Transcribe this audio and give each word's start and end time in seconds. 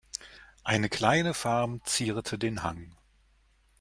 Eine 0.63 0.89
kleine 0.89 1.35
Farm 1.35 1.81
zierte 1.85 2.39
den 2.39 2.63
Hang. 2.63 2.95